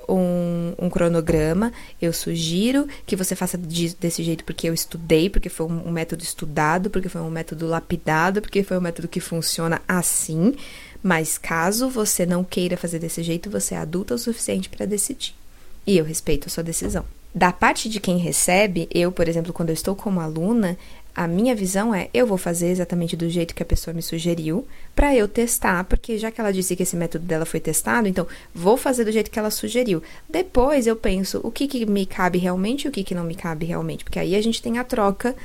um, 0.10 0.74
um, 0.80 0.90
cronograma, 0.90 1.72
eu 2.02 2.12
sugiro 2.12 2.88
que 3.06 3.16
você 3.16 3.36
faça 3.36 3.56
de, 3.58 3.96
desse 3.96 4.24
jeito 4.24 4.44
porque 4.44 4.68
eu 4.68 4.74
estudei, 4.74 5.30
porque 5.30 5.48
foi 5.48 5.68
um, 5.68 5.92
método 5.92 6.24
estudado, 6.24 6.90
porque 6.90 7.08
foi 7.08 7.22
um 7.22 7.30
método 7.30 7.68
lapidado, 7.68 8.42
porque 8.42 8.64
foi 8.64 8.78
um 8.78 8.82
método 8.82 9.08
que 9.08 9.20
funciona 9.20 9.80
assim. 9.88 10.56
Mas 11.04 11.38
caso 11.38 11.88
você 11.88 12.26
não 12.26 12.44
queira 12.44 12.78
fazer 12.78 12.98
desse 12.98 13.22
jeito, 13.22 13.50
você 13.50 13.76
é 13.76 13.78
adulta 13.78 14.16
o 14.16 14.18
suficiente 14.18 14.70
para 14.70 14.88
decidir 14.88 15.36
e 15.86 15.98
eu 15.98 16.06
respeito 16.06 16.48
a 16.48 16.50
sua 16.50 16.64
decisão. 16.64 17.06
Da 17.34 17.52
parte 17.52 17.90
de 17.90 18.00
quem 18.00 18.18
recebe, 18.18 18.88
eu, 18.94 19.12
por 19.12 19.28
exemplo, 19.28 19.52
quando 19.52 19.70
eu 19.70 19.74
estou 19.74 19.96
como 19.96 20.20
aluna, 20.20 20.78
a 21.16 21.28
minha 21.28 21.56
visão 21.56 21.94
é 21.94 22.10
eu 22.14 22.26
vou 22.26 22.38
fazer 22.38 22.70
exatamente 22.70 23.16
do 23.16 23.30
jeito 23.30 23.54
que 23.54 23.62
a 23.62 23.66
pessoa 23.66 23.94
me 23.94 24.02
sugeriu 24.02 24.68
para 24.96 25.16
eu 25.16 25.28
testar, 25.28 25.84
porque 25.84 26.18
já 26.18 26.32
que 26.32 26.42
ela 26.42 26.52
disse 26.52 26.76
que 26.76 26.84
esse 26.84 26.96
método 26.96 27.26
dela 27.26 27.46
foi 27.46 27.60
testado, 27.60 28.08
então 28.08 28.28
vou 28.54 28.78
fazer 28.78 29.06
do 29.06 29.12
jeito 29.12 29.30
que 29.30 29.38
ela 29.38 29.52
sugeriu. 29.52 30.02
Depois 30.28 30.88
eu 30.88 30.96
penso 30.96 31.40
o 31.44 31.52
que, 31.52 31.68
que 31.68 31.86
me 31.86 32.06
cabe 32.06 32.40
realmente 32.40 32.86
e 32.86 32.88
o 32.88 32.92
que, 32.92 33.04
que 33.04 33.16
não 33.16 33.24
me 33.24 33.36
cabe 33.36 33.66
realmente, 33.66 34.04
porque 34.04 34.20
aí 34.20 34.36
a 34.36 34.42
gente 34.42 34.62
tem 34.62 34.78
a 34.80 34.84
troca 34.84 35.36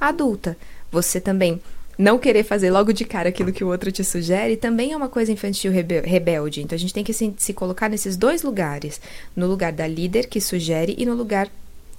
adulta. 0.00 0.56
Você 0.90 1.20
também 1.20 1.60
não 1.98 2.18
querer 2.18 2.44
fazer 2.44 2.70
logo 2.70 2.92
de 2.92 3.04
cara 3.04 3.28
aquilo 3.28 3.52
que 3.52 3.64
o 3.64 3.68
outro 3.68 3.92
te 3.92 4.02
sugere 4.04 4.56
também 4.56 4.92
é 4.92 4.96
uma 4.96 5.08
coisa 5.08 5.32
infantil 5.32 5.72
rebelde. 5.72 6.62
Então 6.62 6.76
a 6.76 6.78
gente 6.78 6.94
tem 6.94 7.04
que 7.04 7.12
se, 7.12 7.32
se 7.36 7.52
colocar 7.52 7.88
nesses 7.88 8.16
dois 8.16 8.42
lugares: 8.42 9.00
no 9.34 9.46
lugar 9.46 9.72
da 9.72 9.86
líder 9.86 10.26
que 10.26 10.40
sugere 10.40 10.94
e 10.98 11.06
no 11.06 11.14
lugar 11.14 11.50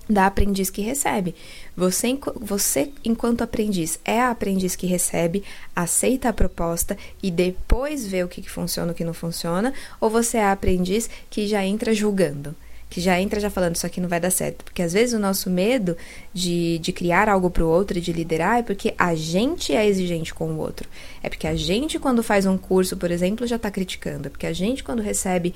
da 0.09 0.27
aprendiz 0.27 0.69
que 0.69 0.81
recebe. 0.81 1.35
Você, 1.75 2.17
você, 2.39 2.91
enquanto 3.03 3.41
aprendiz, 3.41 3.99
é 4.05 4.19
a 4.19 4.29
aprendiz 4.29 4.75
que 4.75 4.85
recebe, 4.85 5.43
aceita 5.75 6.29
a 6.29 6.33
proposta 6.33 6.97
e 7.21 7.31
depois 7.31 8.05
vê 8.05 8.23
o 8.23 8.27
que, 8.27 8.41
que 8.41 8.49
funciona 8.49 8.91
e 8.91 8.93
o 8.93 8.95
que 8.95 9.03
não 9.03 9.13
funciona, 9.13 9.73
ou 9.99 10.09
você 10.09 10.37
é 10.37 10.43
a 10.43 10.51
aprendiz 10.51 11.09
que 11.29 11.47
já 11.47 11.65
entra 11.65 11.93
julgando? 11.93 12.55
Que 12.95 13.01
já 13.01 13.19
entra 13.19 13.41
já 13.41 13.49
falando 13.49 13.75
isso 13.75 13.85
aqui 13.85 13.99
não 13.99 14.07
vai 14.07 14.21
dar 14.21 14.29
certo. 14.29 14.63
Porque 14.63 14.81
às 14.81 14.93
vezes 14.93 15.13
o 15.13 15.19
nosso 15.19 15.49
medo 15.49 15.97
de, 16.33 16.79
de 16.79 16.93
criar 16.93 17.27
algo 17.27 17.49
para 17.49 17.61
o 17.61 17.67
outro 17.67 17.97
e 17.97 18.01
de 18.01 18.13
liderar 18.13 18.59
é 18.59 18.63
porque 18.63 18.95
a 18.97 19.13
gente 19.13 19.75
é 19.75 19.85
exigente 19.85 20.33
com 20.33 20.45
o 20.53 20.57
outro. 20.57 20.87
É 21.21 21.27
porque 21.27 21.45
a 21.45 21.57
gente, 21.57 21.99
quando 21.99 22.23
faz 22.23 22.45
um 22.45 22.57
curso, 22.57 22.95
por 22.95 23.11
exemplo, 23.11 23.45
já 23.45 23.57
está 23.57 23.69
criticando. 23.69 24.27
É 24.27 24.29
porque 24.29 24.47
a 24.47 24.53
gente, 24.53 24.81
quando 24.81 25.01
recebe 25.01 25.53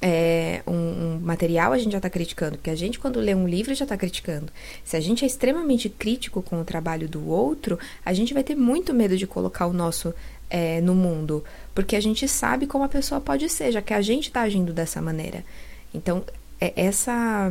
é, 0.00 0.62
um, 0.66 0.72
um, 0.72 1.20
material, 1.22 1.74
a 1.74 1.76
gente 1.76 1.92
já 1.92 1.98
está 1.98 2.08
criticando. 2.08 2.56
Porque 2.56 2.70
a 2.70 2.74
gente, 2.74 2.98
quando 2.98 3.20
lê 3.20 3.34
um 3.34 3.46
livro, 3.46 3.74
já 3.74 3.84
está 3.84 3.98
criticando. 3.98 4.50
Se 4.82 4.96
a 4.96 5.00
gente 5.00 5.22
é 5.22 5.26
extremamente 5.26 5.90
crítico 5.90 6.40
com 6.40 6.62
o 6.62 6.64
trabalho 6.64 7.06
do 7.06 7.28
outro, 7.28 7.78
a 8.02 8.14
gente 8.14 8.32
vai 8.32 8.42
ter 8.42 8.54
muito 8.54 8.94
medo 8.94 9.18
de 9.18 9.26
colocar 9.26 9.66
o 9.66 9.74
nosso 9.74 10.14
é, 10.48 10.80
no 10.80 10.94
mundo. 10.94 11.44
Porque 11.74 11.94
a 11.94 12.00
gente 12.00 12.26
sabe 12.26 12.66
como 12.66 12.84
a 12.84 12.88
pessoa 12.88 13.20
pode 13.20 13.50
ser, 13.50 13.70
já 13.70 13.82
que 13.82 13.92
a 13.92 14.00
gente 14.00 14.28
está 14.28 14.40
agindo 14.40 14.72
dessa 14.72 15.02
maneira. 15.02 15.44
Então, 15.92 16.24
essa 16.60 17.50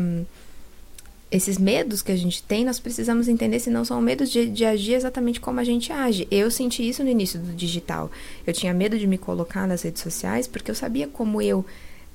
esses 1.31 1.59
medos 1.59 2.01
que 2.01 2.11
a 2.11 2.15
gente 2.15 2.41
tem, 2.41 2.65
nós 2.65 2.79
precisamos 2.79 3.27
entender 3.27 3.59
se 3.59 3.69
não 3.69 3.85
são 3.85 4.01
medos 4.01 4.31
de, 4.31 4.47
de, 4.47 4.65
agir 4.65 4.93
exatamente 4.93 5.39
como 5.39 5.59
a 5.59 5.63
gente 5.63 5.91
age. 5.91 6.27
Eu 6.31 6.49
senti 6.49 6.87
isso 6.87 7.03
no 7.03 7.09
início 7.09 7.39
do 7.39 7.53
digital. 7.53 8.09
Eu 8.47 8.53
tinha 8.53 8.73
medo 8.73 8.97
de 8.97 9.05
me 9.05 9.17
colocar 9.17 9.67
nas 9.67 9.83
redes 9.83 10.01
sociais 10.01 10.47
porque 10.47 10.71
eu 10.71 10.75
sabia 10.75 11.07
como 11.07 11.39
eu 11.39 11.63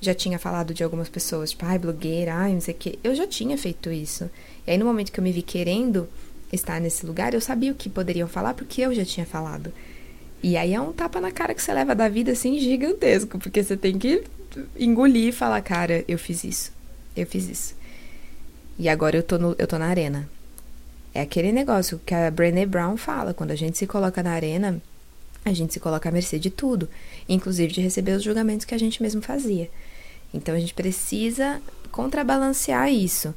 já 0.01 0.13
tinha 0.13 0.37
falado 0.37 0.73
de 0.73 0.83
algumas 0.83 1.07
pessoas, 1.07 1.51
tipo, 1.51 1.65
ai, 1.65 1.79
blogueira, 1.79 2.33
ai, 2.33 2.53
não 2.53 2.61
sei 2.61 2.73
o 2.73 2.77
quê. 2.77 2.99
Eu 3.03 3.15
já 3.15 3.25
tinha 3.25 3.57
feito 3.57 3.89
isso. 3.89 4.29
E 4.67 4.71
aí, 4.71 4.77
no 4.77 4.85
momento 4.85 5.11
que 5.11 5.19
eu 5.19 5.23
me 5.23 5.31
vi 5.31 5.41
querendo 5.41 6.09
estar 6.51 6.81
nesse 6.81 7.05
lugar, 7.05 7.33
eu 7.33 7.41
sabia 7.41 7.71
o 7.71 7.75
que 7.75 7.89
poderiam 7.89 8.27
falar 8.27 8.53
porque 8.53 8.81
eu 8.81 8.93
já 8.93 9.05
tinha 9.05 9.25
falado. 9.25 9.71
E 10.43 10.57
aí 10.57 10.73
é 10.73 10.81
um 10.81 10.91
tapa 10.91 11.21
na 11.21 11.31
cara 11.31 11.55
que 11.55 11.61
você 11.61 11.73
leva 11.73 11.95
da 11.95 12.09
vida 12.09 12.33
assim 12.33 12.59
gigantesco, 12.59 13.39
porque 13.39 13.63
você 13.63 13.77
tem 13.77 13.97
que 13.97 14.23
engolir 14.77 15.29
e 15.29 15.31
falar, 15.31 15.61
cara, 15.61 16.03
eu 16.07 16.19
fiz 16.19 16.43
isso. 16.43 16.74
Eu 17.15 17.25
fiz 17.25 17.47
isso. 17.47 17.75
E 18.77 18.89
agora 18.89 19.15
eu 19.15 19.23
tô, 19.23 19.37
no, 19.37 19.55
eu 19.57 19.67
tô 19.67 19.77
na 19.77 19.87
arena. 19.87 20.29
É 21.13 21.21
aquele 21.21 21.51
negócio 21.51 21.99
que 22.05 22.13
a 22.13 22.29
Brené 22.29 22.65
Brown 22.65 22.97
fala, 22.97 23.33
quando 23.33 23.51
a 23.51 23.55
gente 23.55 23.77
se 23.77 23.87
coloca 23.87 24.21
na 24.21 24.31
arena, 24.31 24.81
a 25.45 25.53
gente 25.53 25.73
se 25.73 25.79
coloca 25.79 26.09
à 26.09 26.11
mercê 26.11 26.37
de 26.37 26.49
tudo, 26.49 26.89
inclusive 27.29 27.71
de 27.71 27.81
receber 27.81 28.11
os 28.13 28.23
julgamentos 28.23 28.65
que 28.65 28.75
a 28.75 28.77
gente 28.77 29.01
mesmo 29.01 29.21
fazia. 29.21 29.69
Então 30.33 30.53
a 30.53 30.59
gente 30.59 30.73
precisa 30.73 31.61
contrabalancear 31.91 32.91
isso. 32.91 33.33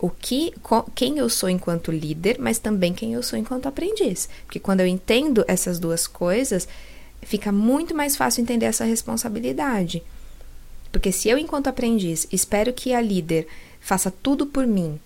O 0.00 0.10
que, 0.10 0.52
quem 0.96 1.18
eu 1.18 1.28
sou 1.28 1.48
enquanto 1.48 1.92
líder, 1.92 2.38
mas 2.40 2.58
também 2.58 2.92
quem 2.92 3.12
eu 3.12 3.22
sou 3.22 3.38
enquanto 3.38 3.68
aprendiz. 3.68 4.28
Porque 4.44 4.58
quando 4.58 4.80
eu 4.80 4.86
entendo 4.86 5.44
essas 5.46 5.78
duas 5.78 6.08
coisas, 6.08 6.66
fica 7.20 7.52
muito 7.52 7.94
mais 7.94 8.16
fácil 8.16 8.42
entender 8.42 8.66
essa 8.66 8.84
responsabilidade. 8.84 10.02
Porque 10.92 11.10
se 11.10 11.28
eu, 11.28 11.38
enquanto 11.38 11.68
aprendiz, 11.68 12.28
espero 12.30 12.72
que 12.72 12.92
a 12.92 13.00
líder 13.00 13.48
faça 13.80 14.12
tudo 14.22 14.46
por 14.46 14.66
mim, 14.66 15.00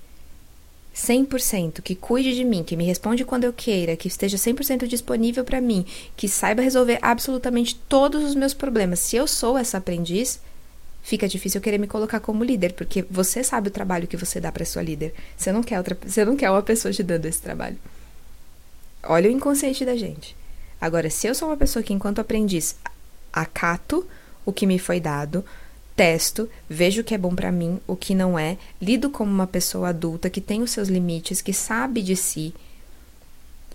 100%, 0.96 1.82
que 1.82 1.94
cuide 1.94 2.34
de 2.34 2.42
mim, 2.42 2.64
que 2.64 2.76
me 2.76 2.84
responde 2.84 3.24
quando 3.24 3.44
eu 3.44 3.52
queira, 3.52 3.96
que 3.96 4.08
esteja 4.08 4.38
100% 4.38 4.86
disponível 4.86 5.44
para 5.44 5.60
mim, 5.60 5.84
que 6.16 6.26
saiba 6.26 6.62
resolver 6.62 6.98
absolutamente 7.02 7.76
todos 7.88 8.24
os 8.24 8.34
meus 8.34 8.54
problemas. 8.54 8.98
Se 9.00 9.14
eu 9.14 9.26
sou 9.26 9.58
essa 9.58 9.76
aprendiz, 9.76 10.40
fica 11.02 11.28
difícil 11.28 11.58
eu 11.58 11.62
querer 11.62 11.78
me 11.78 11.86
colocar 11.86 12.18
como 12.18 12.42
líder, 12.42 12.72
porque 12.72 13.04
você 13.10 13.44
sabe 13.44 13.68
o 13.68 13.70
trabalho 13.70 14.08
que 14.08 14.16
você 14.16 14.40
dá 14.40 14.50
para 14.50 14.64
sua 14.64 14.82
líder. 14.82 15.12
Você 15.36 15.52
não 15.52 15.62
quer 15.62 15.76
outra, 15.76 15.96
você 16.04 16.24
não 16.24 16.34
quer 16.34 16.50
uma 16.50 16.62
pessoa 16.62 16.92
te 16.92 17.02
dando 17.02 17.26
esse 17.26 17.42
trabalho. 17.42 17.76
Olha 19.02 19.28
o 19.28 19.32
inconsciente 19.32 19.84
da 19.84 19.96
gente. 19.96 20.34
Agora, 20.80 21.10
se 21.10 21.26
eu 21.26 21.34
sou 21.34 21.48
uma 21.48 21.56
pessoa 21.56 21.82
que 21.82 21.92
enquanto 21.92 22.20
aprendiz 22.20 22.74
acato 23.32 24.06
o 24.46 24.52
que 24.52 24.66
me 24.66 24.78
foi 24.78 24.98
dado, 24.98 25.44
testo, 25.96 26.48
vejo 26.68 27.00
o 27.00 27.04
que 27.04 27.14
é 27.14 27.18
bom 27.18 27.34
para 27.34 27.50
mim, 27.50 27.80
o 27.86 27.96
que 27.96 28.14
não 28.14 28.38
é, 28.38 28.58
lido 28.80 29.08
como 29.08 29.32
uma 29.32 29.46
pessoa 29.46 29.88
adulta 29.88 30.28
que 30.28 30.40
tem 30.40 30.62
os 30.62 30.70
seus 30.70 30.88
limites, 30.88 31.40
que 31.40 31.54
sabe 31.54 32.02
de 32.02 32.14
si, 32.14 32.52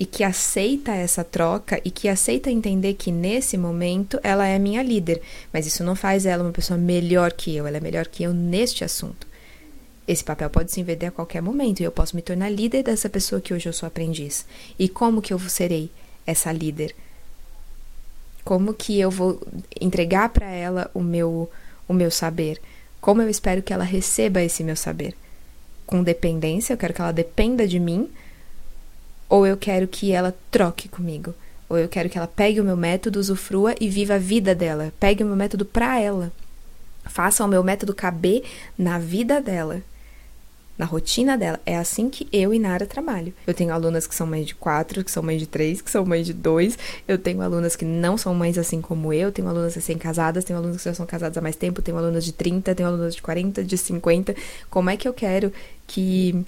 e 0.02 0.06
que 0.06 0.24
aceita 0.24 0.94
essa 0.94 1.24
troca 1.24 1.80
e 1.86 1.92
que 1.92 2.08
aceita 2.08 2.50
entender 2.50 2.96
que 2.96 3.12
nesse 3.12 3.56
momento 3.56 4.20
ela 4.24 4.48
é 4.48 4.58
minha 4.58 4.82
líder, 4.82 5.22
mas 5.54 5.68
isso 5.68 5.84
não 5.84 5.96
faz 5.96 6.26
ela 6.26 6.44
uma 6.44 6.52
pessoa 6.52 6.76
melhor 6.76 7.32
que 7.32 7.56
eu, 7.56 7.68
ela 7.68 7.78
é 7.78 7.80
melhor 7.80 8.08
que 8.08 8.24
eu 8.24 8.34
neste 8.34 8.84
assunto. 8.84 9.28
Esse 10.08 10.24
papel 10.24 10.50
pode 10.50 10.72
se 10.72 10.82
inverter 10.82 11.10
a 11.10 11.12
qualquer 11.12 11.42
momento 11.42 11.82
e 11.82 11.84
eu 11.84 11.92
posso 11.92 12.16
me 12.16 12.22
tornar 12.24 12.50
líder 12.50 12.82
dessa 12.82 13.10
pessoa 13.10 13.40
que 13.40 13.54
hoje 13.54 13.70
eu 13.70 13.74
sou 13.74 13.86
aprendiz. 13.86 14.44
E 14.78 14.90
como 14.90 15.22
que 15.22 15.34
eu 15.34 15.40
serei 15.40 15.92
essa 16.26 16.52
líder? 16.52 16.96
Como 18.44 18.74
que 18.74 19.00
eu 19.00 19.12
vou 19.12 19.40
entregar 19.80 20.30
para 20.30 20.50
ela 20.50 20.90
o 20.96 21.02
meu 21.02 21.48
o 21.92 21.94
meu 21.94 22.10
saber? 22.10 22.60
Como 23.00 23.22
eu 23.22 23.30
espero 23.30 23.62
que 23.62 23.74
ela 23.74 23.84
receba 23.84 24.42
esse 24.42 24.64
meu 24.64 24.76
saber? 24.76 25.14
Com 25.86 26.02
dependência, 26.02 26.74
eu 26.74 26.78
quero 26.78 26.94
que 26.94 27.02
ela 27.02 27.12
dependa 27.12 27.68
de 27.68 27.80
mim 27.80 28.10
ou 29.32 29.48
eu 29.48 29.56
quero 29.56 29.88
que 29.88 30.12
ela 30.12 30.36
troque 30.52 30.90
comigo. 30.90 31.34
Ou 31.70 31.78
eu 31.78 31.88
quero 31.88 32.10
que 32.10 32.18
ela 32.18 32.28
pegue 32.28 32.60
o 32.60 32.66
meu 32.66 32.76
método, 32.76 33.18
usufrua 33.18 33.74
e 33.80 33.88
viva 33.88 34.16
a 34.16 34.18
vida 34.18 34.54
dela. 34.54 34.92
Pegue 35.00 35.24
o 35.24 35.26
meu 35.26 35.38
método 35.38 35.64
para 35.64 35.98
ela. 35.98 36.34
Faça 37.06 37.46
o 37.46 37.48
meu 37.48 37.64
método 37.64 37.96
caber 37.96 38.44
na 38.78 39.00
vida 39.00 39.40
dela, 39.40 39.82
na 40.82 40.88
rotina 40.88 41.38
dela. 41.38 41.60
É 41.64 41.78
assim 41.78 42.10
que 42.10 42.28
eu 42.34 42.52
e 42.52 42.58
Nara 42.58 42.88
trabalho. 42.88 43.32
Eu 43.46 43.54
tenho 43.54 43.72
alunas 43.72 44.08
que 44.08 44.16
são 44.16 44.26
mães 44.26 44.48
de 44.48 44.56
quatro, 44.56 45.04
que 45.04 45.12
são 45.12 45.22
mães 45.22 45.40
de 45.40 45.46
três, 45.46 45.80
que 45.80 45.92
são 45.92 46.04
mães 46.04 46.26
de 46.26 46.34
dois. 46.34 46.76
Eu 47.08 47.20
tenho 47.20 47.40
alunas 47.44 47.76
que 47.76 47.86
não 47.86 48.18
são 48.18 48.34
mães 48.34 48.58
assim 48.58 48.82
como 48.82 49.14
eu. 49.14 49.32
Tenho 49.32 49.48
alunas 49.48 49.76
recém-casadas, 49.76 50.44
tenho 50.44 50.58
alunas 50.58 50.78
que 50.78 50.86
já 50.86 50.96
são 50.96 51.06
casadas 51.06 51.38
há 51.38 51.42
mais 51.42 51.56
tempo, 51.56 51.84
tenho 51.84 52.00
alunas 52.00 52.26
de 52.26 52.32
30, 52.34 52.74
tenho 52.74 52.90
alunas 52.90 53.14
de 53.14 53.22
40, 53.22 53.64
de 53.64 53.78
50. 53.78 54.36
Como 54.72 54.90
é 54.90 54.98
que 54.98 55.08
eu 55.08 55.14
quero 55.14 55.54
que 55.86 56.44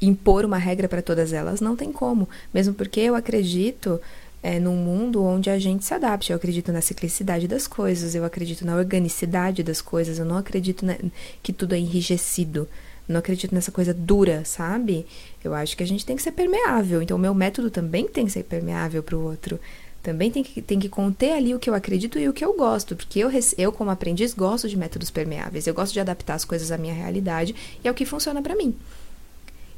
impor 0.00 0.46
uma 0.46 0.56
regra 0.56 0.88
para 0.88 1.02
todas 1.02 1.32
elas. 1.34 1.60
Não 1.60 1.76
tem 1.76 1.92
como, 1.92 2.26
mesmo 2.54 2.72
porque 2.72 3.00
eu 3.00 3.14
acredito 3.14 4.00
é, 4.42 4.60
num 4.60 4.76
mundo 4.76 5.22
onde 5.22 5.50
a 5.50 5.58
gente 5.58 5.84
se 5.84 5.92
adapte. 5.92 6.32
Eu 6.32 6.36
acredito 6.36 6.72
na 6.72 6.80
ciclicidade 6.80 7.46
das 7.46 7.66
coisas, 7.66 8.14
eu 8.14 8.24
acredito 8.24 8.64
na 8.64 8.76
organicidade 8.76 9.62
das 9.62 9.82
coisas, 9.82 10.18
eu 10.18 10.24
não 10.24 10.38
acredito 10.38 10.86
na, 10.86 10.96
que 11.42 11.52
tudo 11.52 11.74
é 11.74 11.78
enrijecido. 11.78 12.66
Não 13.08 13.18
acredito 13.20 13.54
nessa 13.54 13.72
coisa 13.72 13.94
dura, 13.94 14.44
sabe? 14.44 15.06
Eu 15.42 15.54
acho 15.54 15.76
que 15.76 15.82
a 15.82 15.86
gente 15.86 16.04
tem 16.04 16.14
que 16.14 16.22
ser 16.22 16.32
permeável. 16.32 17.00
Então, 17.00 17.16
o 17.16 17.20
meu 17.20 17.34
método 17.34 17.70
também 17.70 18.06
tem 18.06 18.26
que 18.26 18.32
ser 18.32 18.42
permeável 18.42 19.02
para 19.02 19.16
o 19.16 19.24
outro. 19.24 19.58
Também 20.02 20.30
tem 20.30 20.42
que, 20.42 20.60
tem 20.60 20.78
que 20.78 20.88
conter 20.88 21.32
ali 21.32 21.54
o 21.54 21.58
que 21.58 21.70
eu 21.70 21.74
acredito 21.74 22.18
e 22.18 22.28
o 22.28 22.32
que 22.32 22.44
eu 22.44 22.54
gosto. 22.54 22.94
Porque 22.94 23.18
eu, 23.18 23.30
eu, 23.56 23.72
como 23.72 23.90
aprendiz, 23.90 24.34
gosto 24.34 24.68
de 24.68 24.76
métodos 24.76 25.10
permeáveis. 25.10 25.66
Eu 25.66 25.74
gosto 25.74 25.92
de 25.92 26.00
adaptar 26.00 26.34
as 26.34 26.44
coisas 26.44 26.70
à 26.70 26.76
minha 26.76 26.94
realidade 26.94 27.54
e 27.82 27.88
é 27.88 27.90
o 27.90 27.94
que 27.94 28.04
funciona 28.04 28.42
para 28.42 28.54
mim. 28.54 28.76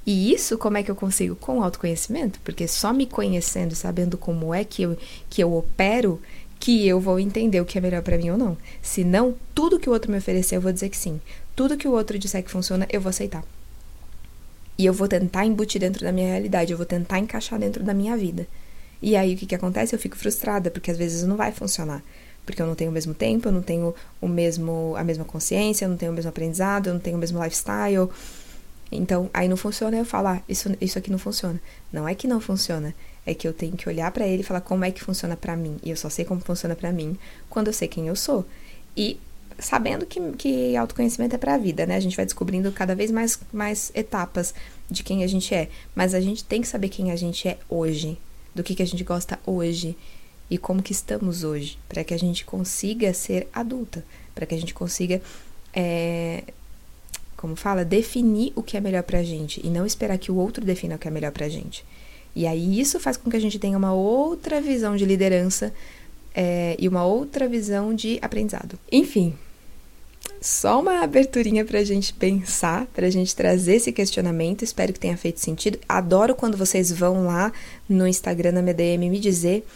E 0.05 0.33
isso 0.33 0.59
como 0.59 0.77
é 0.77 0.83
que 0.83 0.91
eu 0.91 0.97
consigo? 0.97 1.37
Com 1.37 1.63
autoconhecimento, 1.63 2.41
porque 2.43 2.67
só 2.67 2.93
me 2.93 3.07
conhecendo, 3.07 3.75
sabendo 3.75 4.17
como 4.17 4.53
é 4.53 4.65
que 4.65 4.83
eu, 4.83 4.97
que 5.29 5.43
eu 5.43 5.55
opero, 5.55 6.21
que 6.61 6.87
eu 6.87 7.01
vou 7.01 7.19
entender 7.19 7.59
o 7.61 7.65
que 7.65 7.79
é 7.79 7.81
melhor 7.81 8.03
para 8.03 8.19
mim 8.19 8.31
ou 8.31 8.37
não. 8.37 8.57
Se 8.83 9.03
não, 9.03 9.35
tudo 9.55 9.81
que 9.81 9.89
o 9.89 9.93
outro 9.93 10.13
me 10.13 10.19
oferecer, 10.19 10.57
eu 10.57 10.61
vou 10.61 10.71
dizer 10.71 10.91
que 10.91 10.97
sim. 10.97 11.19
Tudo 11.57 11.77
que 11.77 11.89
o 11.89 11.93
outro 11.93 12.19
disser 12.19 12.45
que 12.45 12.51
funciona, 12.51 12.87
eu 12.91 13.01
vou 13.01 13.09
aceitar. 13.09 13.43
E 14.77 14.85
eu 14.85 14.93
vou 14.93 15.09
tentar 15.09 15.47
embutir 15.47 15.81
dentro 15.81 16.05
da 16.05 16.13
minha 16.13 16.29
realidade, 16.29 16.71
eu 16.71 16.77
vou 16.77 16.87
tentar 16.87 17.19
encaixar 17.19 17.59
dentro 17.59 17.83
da 17.83 17.95
minha 17.95 18.17
vida. 18.17 18.47
E 19.01 19.17
aí 19.17 19.35
o 19.35 19.37
que, 19.39 19.47
que 19.47 19.55
acontece? 19.55 19.95
Eu 19.95 19.99
fico 19.99 20.17
frustrada, 20.17 20.71
porque 20.71 20.91
às 20.91 20.99
vezes 20.99 21.23
não 21.23 21.37
vai 21.37 21.51
funcionar. 21.51 22.03
Porque 22.45 22.61
eu 22.61 22.67
não 22.67 22.75
tenho 22.75 22.91
o 22.91 22.93
mesmo 22.93 23.15
tempo, 23.15 23.49
eu 23.49 23.53
não 23.53 23.63
tenho 23.63 23.95
o 24.21 24.29
mesmo, 24.29 24.95
a 24.97 25.05
mesma 25.05 25.25
consciência, 25.25 25.87
eu 25.87 25.89
não 25.89 25.97
tenho 25.97 26.13
o 26.13 26.15
mesmo 26.15 26.29
aprendizado, 26.29 26.89
eu 26.89 26.95
não 26.95 27.01
tenho 27.01 27.17
o 27.17 27.21
mesmo 27.21 27.43
lifestyle, 27.43 28.11
então, 28.93 29.31
aí 29.33 29.49
não 29.49 29.57
funciona, 29.57 29.97
eu 29.97 30.05
falar, 30.05 30.39
ah, 30.39 30.43
isso, 30.49 30.69
isso 30.81 30.99
aqui 30.99 31.11
não 31.11 31.19
funciona. 31.19 31.61
Não 31.93 32.09
é 32.09 32.15
que 32.15 32.27
não 32.27 32.41
funciona, 32.41 32.95
é 33.27 33.35
que 33.35 33.47
eu 33.47 33.53
tenho 33.53 33.77
que 33.77 33.89
olhar 33.89 34.11
para 34.11 34.27
ele 34.27 34.43
e 34.43 34.45
falar 34.45 34.61
como 34.61 34.85
é 34.85 34.91
que 34.91 35.03
funciona 35.03 35.37
para 35.37 35.57
mim. 35.57 35.77
E 35.83 35.91
eu 35.91 35.97
só 35.97 36.09
sei 36.09 36.25
como 36.25 36.41
funciona 36.41 36.75
para 36.75 36.93
mim 36.93 37.19
quando 37.49 37.69
eu 37.69 37.73
sei 37.73 37.89
quem 37.89 38.09
eu 38.09 38.17
sou. 38.17 38.45
E 38.97 39.19
sabendo 39.59 40.07
que, 40.07 40.21
que 40.33 40.77
autoconhecimento 40.77 41.35
é 41.35 41.39
para 41.39 41.55
a 41.55 41.59
vida, 41.59 41.87
né? 41.87 41.97
A 41.97 42.01
gente 42.01 42.17
vai 42.17 42.25
descobrindo 42.25 42.73
cada 42.73 42.95
vez 42.95 43.11
mais, 43.11 43.39
mais 43.53 43.93
etapas 43.95 44.55
de 44.91 45.03
quem 45.03 45.23
a 45.23 45.27
gente 45.27 45.55
é. 45.55 45.69
Mas 45.95 46.15
a 46.15 46.21
gente 46.21 46.45
tem 46.45 46.61
que 46.63 46.69
saber 46.69 46.89
quem 46.89 47.11
a 47.11 47.17
gente 47.17 47.47
é 47.47 47.59
hoje, 47.69 48.19
do 48.55 48.63
que, 48.63 48.75
que 48.75 48.83
a 48.83 48.87
gente 48.87 49.05
gosta 49.05 49.39
hoje 49.47 49.97
e 50.51 50.59
como 50.59 50.83
que 50.83 50.93
estamos 50.93 51.45
hoje, 51.45 51.79
para 51.89 52.03
que 52.03 52.13
a 52.13 52.19
gente 52.19 52.45
consiga 52.45 53.15
ser 53.15 53.47
adulta, 53.53 54.05
para 54.35 54.45
que 54.47 54.55
a 54.55 54.59
gente 54.59 54.75
consiga 54.75 55.23
é, 55.73 56.43
como 57.37 57.55
fala, 57.55 57.85
definir 57.85 58.53
o 58.57 58.63
que 58.63 58.77
é 58.77 58.81
melhor 58.81 59.05
pra 59.05 59.23
gente 59.23 59.65
e 59.65 59.71
não 59.71 59.87
esperar 59.87 60.19
que 60.19 60.33
o 60.33 60.37
outro 60.37 60.65
defina 60.65 60.97
o 60.97 60.99
que 60.99 61.07
é 61.07 61.11
melhor 61.11 61.31
pra 61.31 61.49
gente. 61.49 61.85
E 62.35 62.47
aí 62.47 62.81
isso 62.81 63.01
faz 63.01 63.17
com 63.17 63.31
que 63.31 63.37
a 63.37 63.41
gente 63.41 63.59
tenha 63.59 63.77
uma 63.77 63.93
outra 63.93 64.61
visão 64.61 64.97
de 64.97 65.05
liderança 65.05 65.73
é, 66.35 66.77
e 66.79 66.89
uma 66.89 67.05
outra 67.05 67.49
visão 67.49 67.95
de 67.95 68.19
aprendizado. 68.23 68.79
Enfim, 68.91 69.35
só 70.41 70.81
uma 70.81 71.03
aberturinha 71.03 71.65
pra 71.65 71.85
gente 71.85 72.15
pensar, 72.15 72.87
pra 72.95 73.11
gente 73.11 73.35
trazer 73.35 73.77
esse 73.77 73.93
questionamento. 73.93 74.63
Espero 74.63 74.93
que 74.93 75.01
tenha 75.01 75.17
feito 75.17 75.41
sentido. 75.41 75.79
Adoro 75.89 76.35
quando 76.35 76.57
vocês 76.57 76.91
vão 76.91 77.27
lá 77.27 77.53
no 77.89 78.07
Instagram, 78.07 78.53
na 78.53 78.63
minha 78.63 78.75
DM, 78.75 79.11
me 79.11 79.19
dizer 79.19 79.67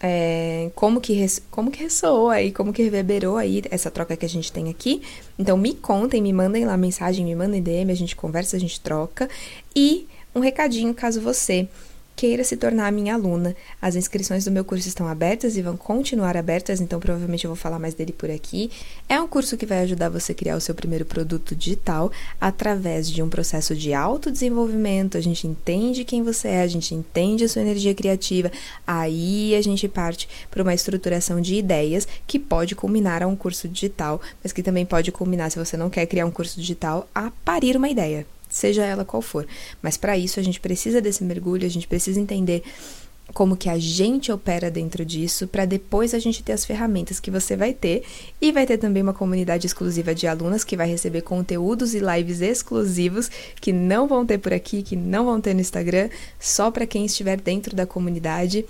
é, 0.00 0.70
como, 0.74 1.00
que 1.00 1.26
como 1.50 1.70
que 1.70 1.82
ressoou 1.82 2.30
aí, 2.30 2.52
como 2.52 2.72
que 2.72 2.82
reverberou 2.82 3.36
aí 3.36 3.62
essa 3.70 3.90
troca 3.90 4.16
que 4.16 4.24
a 4.24 4.28
gente 4.28 4.52
tem 4.52 4.70
aqui. 4.70 5.02
Então 5.38 5.56
me 5.56 5.74
contem, 5.74 6.22
me 6.22 6.32
mandem 6.32 6.64
lá 6.64 6.76
mensagem, 6.76 7.24
me 7.24 7.34
mandem 7.34 7.62
DM, 7.62 7.90
a 7.90 7.96
gente 7.96 8.16
conversa, 8.16 8.56
a 8.56 8.60
gente 8.60 8.80
troca. 8.80 9.28
E 9.74 10.06
um 10.34 10.40
recadinho 10.40 10.94
caso 10.94 11.20
você 11.20 11.68
queira 12.16 12.42
se 12.42 12.56
tornar 12.56 12.90
minha 12.90 13.14
aluna. 13.14 13.54
As 13.80 13.94
inscrições 13.94 14.46
do 14.46 14.50
meu 14.50 14.64
curso 14.64 14.88
estão 14.88 15.06
abertas 15.06 15.56
e 15.56 15.62
vão 15.62 15.76
continuar 15.76 16.36
abertas, 16.36 16.80
então 16.80 16.98
provavelmente 16.98 17.44
eu 17.44 17.50
vou 17.50 17.56
falar 17.56 17.78
mais 17.78 17.92
dele 17.92 18.12
por 18.12 18.30
aqui. 18.30 18.70
É 19.06 19.20
um 19.20 19.28
curso 19.28 19.56
que 19.56 19.66
vai 19.66 19.80
ajudar 19.80 20.08
você 20.08 20.32
a 20.32 20.34
criar 20.34 20.56
o 20.56 20.60
seu 20.60 20.74
primeiro 20.74 21.04
produto 21.04 21.54
digital 21.54 22.10
através 22.40 23.10
de 23.10 23.22
um 23.22 23.28
processo 23.28 23.76
de 23.76 23.92
autodesenvolvimento. 23.92 25.18
A 25.18 25.20
gente 25.20 25.46
entende 25.46 26.04
quem 26.04 26.22
você 26.22 26.48
é, 26.48 26.62
a 26.62 26.66
gente 26.66 26.94
entende 26.94 27.44
a 27.44 27.48
sua 27.48 27.60
energia 27.60 27.94
criativa, 27.94 28.50
aí 28.86 29.54
a 29.54 29.60
gente 29.60 29.86
parte 29.86 30.26
para 30.50 30.62
uma 30.62 30.72
estruturação 30.72 31.40
de 31.40 31.54
ideias 31.56 32.08
que 32.26 32.38
pode 32.38 32.74
culminar 32.74 33.22
a 33.22 33.26
um 33.26 33.36
curso 33.36 33.68
digital, 33.68 34.20
mas 34.42 34.52
que 34.52 34.62
também 34.62 34.86
pode 34.86 35.12
culminar, 35.12 35.50
se 35.50 35.58
você 35.58 35.76
não 35.76 35.90
quer 35.90 36.06
criar 36.06 36.24
um 36.24 36.30
curso 36.30 36.58
digital, 36.58 37.06
a 37.14 37.30
parir 37.44 37.76
uma 37.76 37.90
ideia 37.90 38.26
seja 38.56 38.84
ela 38.84 39.04
qual 39.04 39.22
for. 39.22 39.46
Mas 39.82 39.96
para 39.96 40.16
isso 40.16 40.40
a 40.40 40.42
gente 40.42 40.60
precisa 40.60 41.00
desse 41.00 41.22
mergulho, 41.22 41.66
a 41.66 41.70
gente 41.70 41.86
precisa 41.86 42.18
entender 42.18 42.62
como 43.34 43.56
que 43.56 43.68
a 43.68 43.78
gente 43.78 44.30
opera 44.30 44.70
dentro 44.70 45.04
disso, 45.04 45.48
para 45.48 45.64
depois 45.64 46.14
a 46.14 46.18
gente 46.18 46.42
ter 46.42 46.52
as 46.52 46.64
ferramentas 46.64 47.18
que 47.18 47.30
você 47.30 47.56
vai 47.56 47.74
ter 47.74 48.04
e 48.40 48.52
vai 48.52 48.64
ter 48.64 48.78
também 48.78 49.02
uma 49.02 49.12
comunidade 49.12 49.66
exclusiva 49.66 50.14
de 50.14 50.26
alunas 50.26 50.64
que 50.64 50.76
vai 50.76 50.88
receber 50.88 51.22
conteúdos 51.22 51.94
e 51.94 51.98
lives 51.98 52.40
exclusivos 52.40 53.28
que 53.60 53.72
não 53.72 54.06
vão 54.06 54.24
ter 54.24 54.38
por 54.38 54.52
aqui, 54.52 54.82
que 54.82 54.96
não 54.96 55.24
vão 55.24 55.40
ter 55.40 55.54
no 55.54 55.60
Instagram, 55.60 56.08
só 56.38 56.70
para 56.70 56.86
quem 56.86 57.04
estiver 57.04 57.40
dentro 57.40 57.74
da 57.74 57.84
comunidade. 57.84 58.64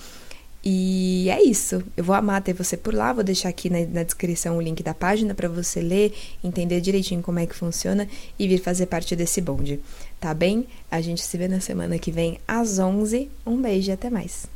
E 0.69 1.31
é 1.31 1.41
isso. 1.45 1.81
Eu 1.97 2.03
vou 2.03 2.17
amar 2.17 2.43
ter 2.43 2.53
você 2.53 2.77
por 2.77 2.93
lá. 2.93 3.13
Vou 3.13 3.23
deixar 3.23 3.49
aqui 3.51 3.71
na, 3.71 3.87
na 3.87 4.03
descrição 4.03 4.57
o 4.57 4.61
link 4.61 4.83
da 4.83 4.93
página 4.93 5.33
para 5.33 5.49
você 5.49 5.81
ler, 5.81 6.13
entender 6.43 6.81
direitinho 6.81 7.23
como 7.23 7.39
é 7.39 7.47
que 7.47 7.55
funciona 7.55 8.09
e 8.37 8.49
vir 8.49 8.59
fazer 8.59 8.87
parte 8.87 9.15
desse 9.15 9.41
bonde. 9.41 9.79
Tá 10.19 10.35
bem? 10.35 10.67
A 10.91 11.01
gente 11.01 11.23
se 11.23 11.39
vê 11.39 11.47
na 11.47 11.61
semana 11.61 12.01
que 12.01 12.11
vem 12.11 12.41
às 12.49 12.81
11. 12.81 13.31
Um 13.47 13.63
beijo 13.63 13.91
e 13.91 13.93
até 13.93 14.11
mais. 14.11 14.56